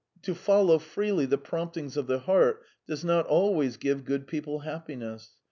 To 0.23 0.33
follow 0.33 0.79
freely 0.79 1.27
the 1.27 1.37
promptings 1.37 1.95
of 1.95 2.07
the 2.07 2.17
heart 2.21 2.63
does 2.87 3.05
not 3.05 3.27
always 3.27 3.77
give 3.77 4.03
good 4.03 4.25
people 4.25 4.61
happiness. 4.61 5.29